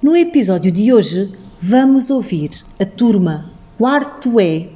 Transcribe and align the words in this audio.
No 0.00 0.16
episódio 0.16 0.72
de 0.72 0.90
hoje 0.90 1.30
vamos 1.60 2.08
ouvir 2.08 2.48
a 2.80 2.86
turma 2.86 3.50
quarto 3.76 4.40
E 4.40 4.70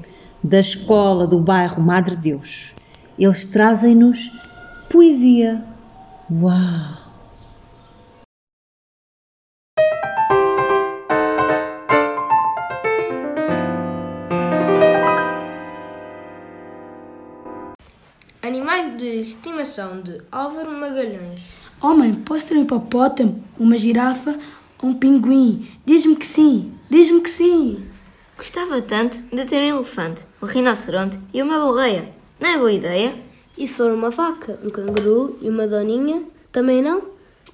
da 0.44 0.60
escola 0.60 1.26
do 1.26 1.40
bairro 1.40 1.82
Madre 1.82 2.16
Deus. 2.16 2.74
Eles 3.18 3.46
trazem-nos 3.46 4.30
poesia. 4.90 5.64
Uau! 6.30 6.52
Animais 18.42 18.98
de 18.98 19.22
estimação 19.22 20.02
de 20.02 20.20
Álvaro 20.30 20.70
Magalhães. 20.72 21.65
Oh 21.82 21.94
mãe, 21.94 22.14
posso 22.14 22.46
ter 22.46 22.56
um 22.56 22.62
hipopótamo, 22.62 23.44
uma 23.58 23.76
girafa 23.76 24.38
ou 24.82 24.88
um 24.88 24.94
pinguim? 24.94 25.68
Diz-me 25.84 26.16
que 26.16 26.26
sim, 26.26 26.72
diz-me 26.88 27.20
que 27.20 27.28
sim. 27.28 27.84
Gostava 28.34 28.80
tanto 28.80 29.20
de 29.30 29.44
ter 29.44 29.60
um 29.60 29.76
elefante, 29.76 30.24
um 30.42 30.46
rinoceronte 30.46 31.18
e 31.34 31.42
uma 31.42 31.58
boleia. 31.58 32.08
Não 32.40 32.48
é 32.48 32.56
boa 32.56 32.72
ideia? 32.72 33.14
E 33.58 33.68
se 33.68 33.74
for 33.74 33.92
uma 33.92 34.08
vaca, 34.08 34.58
um 34.64 34.70
canguru 34.70 35.38
e 35.42 35.50
uma 35.50 35.66
doninha? 35.66 36.22
Também 36.50 36.80
não? 36.80 37.02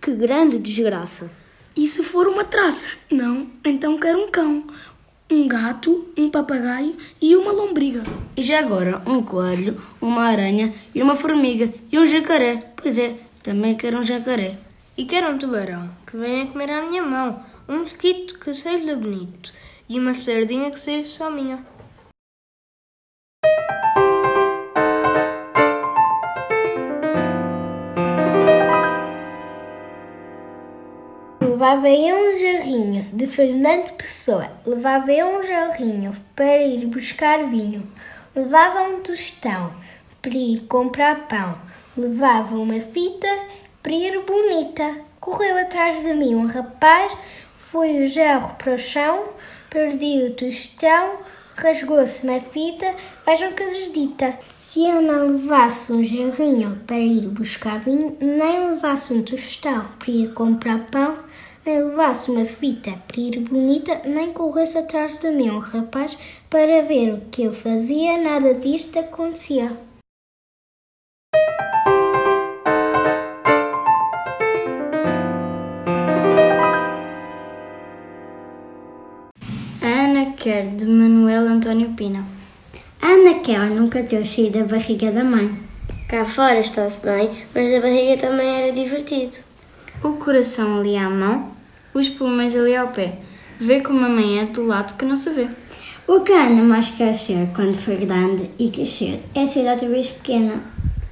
Que 0.00 0.12
grande 0.12 0.58
desgraça! 0.58 1.28
E 1.74 1.88
se 1.88 2.04
for 2.04 2.28
uma 2.28 2.44
traça? 2.44 2.90
Não, 3.10 3.48
então 3.64 3.98
quero 3.98 4.20
um 4.20 4.30
cão, 4.30 4.64
um 5.30 5.48
gato, 5.48 6.06
um 6.16 6.30
papagaio 6.30 6.96
e 7.20 7.34
uma 7.34 7.50
lombriga. 7.50 8.04
E 8.36 8.42
já 8.42 8.60
agora 8.60 9.02
um 9.04 9.20
coelho, 9.22 9.80
uma 10.00 10.22
aranha 10.22 10.72
e 10.94 11.02
uma 11.02 11.16
formiga 11.16 11.72
e 11.90 11.98
um 11.98 12.06
jacaré. 12.06 12.72
Pois 12.76 12.98
é, 12.98 13.16
também 13.42 13.76
quero 13.76 13.98
um 13.98 14.04
jacaré. 14.04 14.56
E 14.96 15.04
quero 15.04 15.34
um 15.34 15.38
tubarão 15.38 15.90
que 16.06 16.16
venha 16.16 16.46
comer 16.46 16.70
à 16.70 16.82
minha 16.82 17.02
mão, 17.02 17.42
um 17.68 17.80
mosquito 17.80 18.38
que 18.38 18.52
seja 18.54 18.94
bonito 18.94 19.52
e 19.88 19.98
uma 19.98 20.14
sardinha 20.14 20.70
que 20.70 20.78
seja 20.78 21.08
só 21.08 21.30
minha. 21.30 21.64
Levava 31.40 31.88
eu 31.88 32.16
um 32.16 32.38
jarrinho 32.38 33.04
de 33.12 33.26
Fernando 33.26 33.92
Pessoa. 33.92 34.50
Levava 34.66 35.12
eu 35.12 35.38
um 35.38 35.42
jarrinho 35.42 36.12
para 36.34 36.62
ir 36.62 36.86
buscar 36.86 37.48
vinho. 37.48 37.88
Levava 38.34 38.82
um 38.82 39.00
tostão 39.00 39.72
para 40.20 40.36
ir 40.36 40.60
comprar 40.66 41.28
pão. 41.28 41.56
Levava 41.94 42.56
uma 42.56 42.80
fita 42.80 43.28
para 43.82 43.92
ir 43.92 44.24
bonita. 44.24 44.96
Correu 45.20 45.58
atrás 45.58 46.02
de 46.02 46.14
mim 46.14 46.34
um 46.34 46.46
rapaz, 46.46 47.14
foi 47.54 48.02
o 48.02 48.08
jarro 48.08 48.54
para 48.56 48.74
o 48.74 48.78
chão, 48.78 49.24
perdi 49.68 50.24
o 50.24 50.32
tostão, 50.32 51.18
rasgou-se-me 51.54 52.36
a 52.36 52.40
fita, 52.40 52.94
vejam 53.26 53.52
que 53.52 53.62
desdita. 53.64 54.38
Se 54.42 54.86
eu 54.86 55.02
não 55.02 55.32
levasse 55.32 55.92
um 55.92 56.02
jarrinho 56.02 56.80
para 56.86 56.98
ir 56.98 57.28
buscar 57.28 57.78
vinho, 57.78 58.16
nem 58.18 58.70
levasse 58.70 59.12
um 59.12 59.22
tostão 59.22 59.86
para 59.98 60.10
ir 60.10 60.32
comprar 60.32 60.86
pão, 60.90 61.18
nem 61.66 61.84
levasse 61.84 62.30
uma 62.30 62.46
fita 62.46 62.92
para 63.06 63.20
ir 63.20 63.38
bonita, 63.40 64.00
nem 64.06 64.32
corresse 64.32 64.78
atrás 64.78 65.18
de 65.18 65.30
mim 65.30 65.50
um 65.50 65.58
rapaz 65.58 66.16
para 66.48 66.80
ver 66.80 67.12
o 67.12 67.20
que 67.30 67.42
eu 67.42 67.52
fazia, 67.52 68.16
nada 68.16 68.54
disto 68.54 68.98
acontecia. 68.98 69.91
Quer 80.42 80.74
de 80.74 80.84
Manuel 80.84 81.46
António 81.46 81.90
Pina. 81.90 82.26
A 83.00 83.06
Ana 83.06 83.34
quer 83.34 83.60
nunca 83.70 84.02
ter 84.02 84.26
saído 84.26 84.58
da 84.58 84.64
barriga 84.64 85.12
da 85.12 85.22
mãe. 85.22 85.56
Cá 86.08 86.24
fora 86.24 86.58
está-se 86.58 87.00
bem, 87.00 87.30
mas 87.54 87.72
a 87.72 87.80
barriga 87.80 88.20
também 88.20 88.48
era 88.48 88.72
divertido. 88.72 89.36
O 90.02 90.14
coração 90.14 90.80
ali 90.80 90.96
à 90.96 91.08
mão, 91.08 91.52
os 91.94 92.08
pulmões 92.08 92.56
ali 92.56 92.74
ao 92.74 92.88
pé. 92.88 93.20
Vê 93.60 93.82
como 93.82 94.04
a 94.04 94.08
mãe 94.08 94.40
é 94.40 94.46
do 94.46 94.66
lado 94.66 94.96
que 94.96 95.04
não 95.04 95.16
se 95.16 95.30
vê. 95.30 95.46
O 96.08 96.18
que 96.22 96.32
a 96.32 96.46
Ana 96.46 96.64
mais 96.64 96.90
quer 96.90 97.14
ser 97.14 97.46
quando 97.54 97.76
for 97.76 97.94
grande 97.94 98.50
e 98.58 98.68
crescer 98.68 99.20
é 99.36 99.46
ser 99.46 99.70
outra 99.70 99.88
vez 99.88 100.10
pequena. 100.10 100.60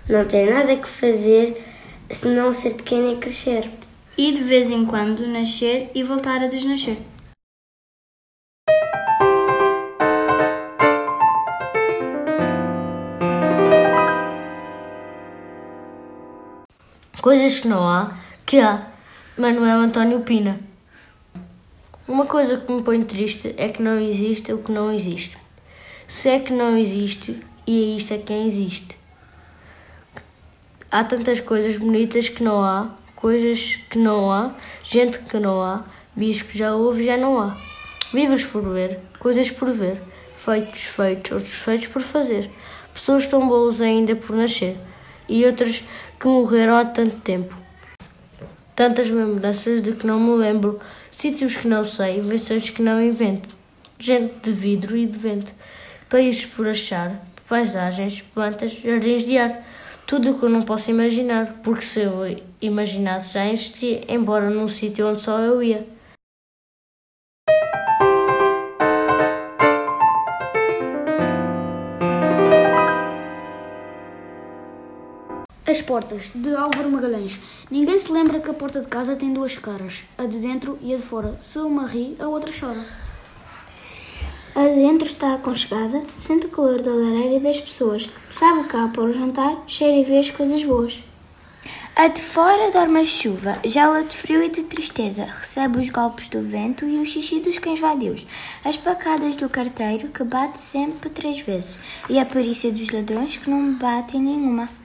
Não 0.08 0.24
ter 0.24 0.52
nada 0.52 0.74
que 0.74 0.88
fazer 0.88 1.64
senão 2.10 2.52
ser 2.52 2.70
pequena 2.70 3.12
e 3.12 3.16
crescer. 3.18 3.70
E 4.18 4.32
de 4.32 4.42
vez 4.42 4.70
em 4.70 4.84
quando 4.84 5.24
nascer 5.28 5.88
e 5.94 6.02
voltar 6.02 6.42
a 6.42 6.48
desnascer. 6.48 6.96
Coisas 17.20 17.58
que 17.58 17.68
não 17.68 17.86
há, 17.86 18.16
que 18.46 18.58
há. 18.58 18.86
Manuel 19.36 19.80
António 19.80 20.20
Pina. 20.20 20.58
Uma 22.08 22.24
coisa 22.24 22.56
que 22.56 22.72
me 22.72 22.82
põe 22.82 23.02
triste 23.04 23.54
é 23.58 23.68
que 23.68 23.82
não 23.82 24.00
existe 24.00 24.50
o 24.54 24.58
que 24.58 24.72
não 24.72 24.90
existe. 24.90 25.36
Se 26.06 26.30
é 26.30 26.40
que 26.40 26.50
não 26.50 26.78
existe, 26.78 27.38
e 27.66 27.94
isto 27.94 28.14
é 28.14 28.18
quem 28.18 28.46
existe. 28.46 28.96
Há 30.90 31.04
tantas 31.04 31.42
coisas 31.42 31.76
bonitas 31.76 32.30
que 32.30 32.42
não 32.42 32.64
há, 32.64 32.88
coisas 33.14 33.76
que 33.90 33.98
não 33.98 34.32
há, 34.32 34.54
gente 34.82 35.18
que 35.18 35.38
não 35.38 35.62
há, 35.62 35.84
bichos 36.16 36.50
que 36.50 36.56
já 36.56 36.74
houve 36.74 37.04
já 37.04 37.18
não 37.18 37.38
há. 37.38 37.54
Vivos 38.14 38.46
por 38.46 38.62
ver, 38.62 38.98
coisas 39.18 39.50
por 39.50 39.70
ver, 39.70 40.00
feitos 40.34 40.84
feitos, 40.84 41.32
outros 41.32 41.54
feitos 41.54 41.86
por 41.88 42.00
fazer. 42.00 42.50
Pessoas 42.94 43.26
tão 43.26 43.46
boas 43.46 43.82
ainda 43.82 44.16
por 44.16 44.34
nascer 44.34 44.78
e 45.30 45.46
outras 45.46 45.84
que 46.18 46.26
morreram 46.26 46.74
há 46.74 46.84
tanto 46.84 47.16
tempo. 47.20 47.56
Tantas 48.74 49.08
lembranças 49.08 49.80
de 49.80 49.92
que 49.92 50.06
não 50.06 50.18
me 50.18 50.36
lembro, 50.36 50.80
sítios 51.10 51.56
que 51.56 51.68
não 51.68 51.84
sei, 51.84 52.18
invenções 52.18 52.68
que 52.68 52.82
não 52.82 53.00
invento, 53.00 53.48
gente 53.98 54.34
de 54.42 54.52
vidro 54.52 54.96
e 54.96 55.06
de 55.06 55.16
vento, 55.16 55.52
países 56.08 56.44
por 56.44 56.66
achar, 56.66 57.24
paisagens, 57.48 58.20
plantas, 58.20 58.72
jardins 58.72 59.24
de 59.24 59.38
ar, 59.38 59.64
tudo 60.06 60.32
o 60.32 60.38
que 60.38 60.44
eu 60.44 60.50
não 60.50 60.62
posso 60.62 60.90
imaginar, 60.90 61.60
porque 61.62 61.84
se 61.84 62.00
eu 62.00 62.42
imaginasse 62.60 63.34
já 63.34 63.46
existia, 63.46 64.02
embora 64.08 64.50
num 64.50 64.66
sítio 64.66 65.08
onde 65.08 65.20
só 65.20 65.38
eu 65.38 65.62
ia. 65.62 65.86
As 75.70 75.80
portas, 75.80 76.32
de 76.34 76.52
Álvaro 76.52 76.90
Magalhães. 76.90 77.38
Ninguém 77.70 77.96
se 77.96 78.10
lembra 78.10 78.40
que 78.40 78.50
a 78.50 78.54
porta 78.54 78.80
de 78.80 78.88
casa 78.88 79.14
tem 79.14 79.32
duas 79.32 79.56
caras, 79.56 80.02
a 80.18 80.24
de 80.24 80.40
dentro 80.40 80.76
e 80.82 80.92
a 80.92 80.96
de 80.96 81.02
fora. 81.04 81.36
Se 81.38 81.60
uma 81.60 81.86
ri, 81.86 82.16
a 82.18 82.26
outra 82.26 82.52
chora. 82.52 82.84
A 84.52 84.64
de 84.66 84.74
dentro 84.74 85.06
está 85.06 85.34
aconchegada, 85.34 86.02
sente 86.16 86.46
o 86.46 86.48
calor 86.48 86.82
da 86.82 86.90
lareira 86.90 87.36
e 87.36 87.40
das 87.40 87.60
pessoas, 87.60 88.10
sabe 88.32 88.64
cá 88.64 88.88
para 88.88 89.04
o 89.04 89.12
jantar, 89.12 89.62
cheira 89.68 89.96
e 89.96 90.02
vê 90.02 90.18
as 90.18 90.28
coisas 90.28 90.64
boas. 90.64 91.00
A 91.94 92.08
de 92.08 92.20
fora 92.20 92.72
dorme 92.72 93.02
a 93.02 93.04
chuva, 93.04 93.60
gela 93.64 94.02
de 94.02 94.16
frio 94.16 94.42
e 94.42 94.48
de 94.48 94.64
tristeza, 94.64 95.22
recebe 95.24 95.78
os 95.78 95.88
golpes 95.88 96.28
do 96.30 96.42
vento 96.42 96.84
e 96.84 96.98
o 96.98 97.06
xixi 97.06 97.38
dos 97.38 97.60
cães 97.60 97.78
vadios, 97.78 98.26
as 98.64 98.76
pacadas 98.76 99.36
do 99.36 99.48
carteiro 99.48 100.08
que 100.08 100.24
bate 100.24 100.58
sempre 100.58 101.08
três 101.10 101.38
vezes, 101.38 101.78
e 102.08 102.18
a 102.18 102.26
perícia 102.26 102.72
dos 102.72 102.90
ladrões 102.90 103.36
que 103.36 103.48
não 103.48 103.74
batem 103.74 104.20
nenhuma. 104.20 104.79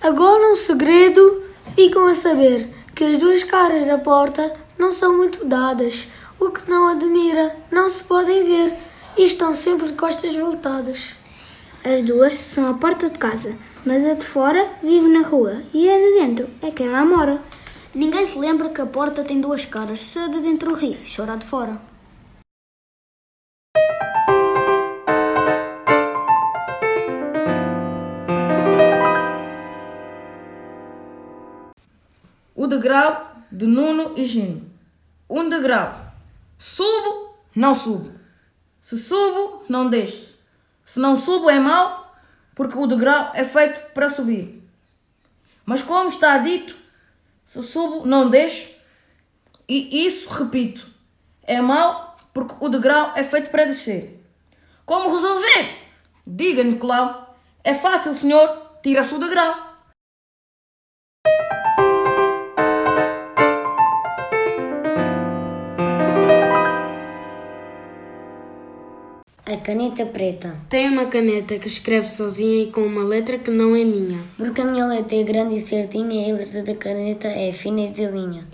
Agora 0.00 0.50
um 0.50 0.54
segredo 0.54 1.42
ficam 1.74 2.06
a 2.06 2.14
saber 2.14 2.68
que 2.94 3.04
as 3.04 3.18
duas 3.18 3.42
caras 3.44 3.86
da 3.86 3.98
porta 3.98 4.52
não 4.78 4.92
são 4.92 5.16
muito 5.16 5.44
dadas. 5.44 6.08
O 6.38 6.50
que 6.50 6.70
não 6.70 6.88
admira, 6.88 7.56
não 7.70 7.88
se 7.88 8.04
podem 8.04 8.44
ver 8.44 8.74
e 9.16 9.24
estão 9.24 9.52
sempre 9.52 9.88
de 9.88 9.94
costas 9.94 10.34
voltadas. 10.34 11.16
As 11.84 12.02
duas 12.02 12.44
são 12.44 12.68
a 12.68 12.74
porta 12.74 13.08
de 13.08 13.18
casa, 13.18 13.56
mas 13.84 14.04
a 14.04 14.14
de 14.14 14.24
fora 14.24 14.68
vive 14.82 15.08
na 15.08 15.26
rua 15.26 15.62
e 15.74 15.88
a 15.88 15.96
de 15.96 16.20
dentro 16.20 16.48
é 16.62 16.70
quem 16.70 16.88
lá 16.88 17.04
mora. 17.04 17.40
Ninguém 17.94 18.26
se 18.26 18.38
lembra 18.38 18.68
que 18.68 18.80
a 18.80 18.86
porta 18.86 19.24
tem 19.24 19.40
duas 19.40 19.64
caras. 19.64 20.00
Se 20.00 20.18
a 20.18 20.28
de 20.28 20.40
dentro 20.40 20.74
ri, 20.74 20.98
chora 21.04 21.36
de 21.36 21.46
fora. 21.46 21.80
Degrau 32.68 33.32
de 33.50 33.66
Nuno 33.66 34.12
e 34.16 34.24
Gino. 34.24 34.70
Um 35.28 35.48
degrau. 35.48 36.12
Subo, 36.58 37.38
não 37.54 37.74
subo. 37.74 38.12
Se 38.80 38.96
subo, 38.96 39.64
não 39.68 39.90
deixo. 39.90 40.34
Se 40.84 41.00
não 41.00 41.16
subo, 41.16 41.50
é 41.50 41.58
mau, 41.58 42.14
porque 42.54 42.78
o 42.78 42.86
degrau 42.86 43.32
é 43.34 43.44
feito 43.44 43.92
para 43.92 44.08
subir. 44.08 44.62
Mas 45.66 45.82
como 45.82 46.10
está 46.10 46.38
dito, 46.38 46.76
se 47.44 47.62
subo, 47.62 48.06
não 48.06 48.30
deixo, 48.30 48.76
E 49.68 50.06
isso, 50.06 50.30
repito, 50.30 50.86
é 51.42 51.60
mau 51.60 52.16
porque 52.32 52.54
o 52.60 52.68
degrau 52.68 53.12
é 53.16 53.24
feito 53.24 53.50
para 53.50 53.66
descer. 53.66 54.24
Como 54.86 55.14
resolver? 55.14 55.76
Diga, 56.26 56.62
Nicolau. 56.62 57.36
É 57.62 57.74
fácil, 57.74 58.14
senhor. 58.14 58.78
Tira-se 58.82 59.12
o 59.14 59.18
degrau. 59.18 59.67
Caneta 69.68 70.06
preta. 70.06 70.56
Tem 70.70 70.88
uma 70.88 71.04
caneta 71.04 71.58
que 71.58 71.68
escreve 71.68 72.08
sozinha 72.08 72.62
e 72.62 72.72
com 72.72 72.80
uma 72.86 73.04
letra 73.04 73.38
que 73.38 73.50
não 73.50 73.76
é 73.76 73.84
minha. 73.84 74.18
Porque 74.38 74.62
a 74.62 74.64
minha 74.64 74.86
letra 74.86 75.14
é 75.14 75.22
grande 75.22 75.56
e 75.56 75.60
certinha 75.60 76.26
e 76.26 76.30
a 76.30 76.36
letra 76.36 76.62
da 76.62 76.74
caneta 76.74 77.28
é 77.28 77.52
fina 77.52 77.82
e 77.82 77.90
de 77.90 78.06
linha. 78.06 78.48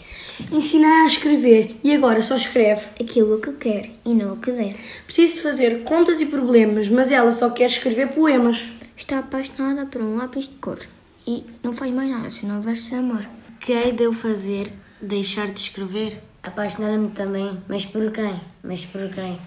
Ensina 0.50 1.05
a 1.05 1.06
escrever 1.06 1.76
e 1.84 1.94
agora 1.94 2.20
só 2.20 2.34
escreve 2.34 2.87
aquilo 3.00 3.40
que 3.40 3.52
quer 3.52 3.90
e 4.05 4.12
não 4.12 4.32
o 4.32 4.38
que 4.38 4.50
der. 4.50 4.75
Preciso 5.06 5.40
fazer 5.40 5.84
contas 5.84 6.20
e 6.20 6.26
problemas, 6.26 6.88
mas 6.88 7.12
ela 7.12 7.31
só 7.31 7.49
quer 7.49 7.67
escrever 7.67 8.08
poemas. 8.08 8.72
Está 8.96 9.20
apaixonada 9.20 9.87
por 9.87 10.02
um 10.02 10.17
lápis 10.17 10.49
de 10.49 10.55
cor 10.56 10.81
e 11.25 11.44
não 11.62 11.72
faz 11.72 11.93
mais 11.93 12.10
nada 12.10 12.28
senão 12.28 12.60
versos 12.60 12.88
de 12.88 12.96
amor. 12.96 13.25
Que 13.60 13.70
hei 13.70 13.93
de 13.93 14.02
eu 14.02 14.12
fazer? 14.12 14.72
Deixar 15.00 15.46
de 15.46 15.60
escrever? 15.60 16.20
Apaixonar-me 16.43 17.10
também, 17.10 17.62
mas 17.69 17.87
por 17.87 18.10
quem? 18.10 18.40
Mas 18.64 18.84
por 18.84 19.08
quem? 19.14 19.38